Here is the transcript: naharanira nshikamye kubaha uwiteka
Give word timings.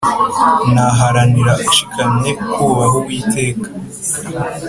naharanira 0.73 1.51
nshikamye 1.65 2.31
kubaha 2.51 2.95
uwiteka 3.01 3.67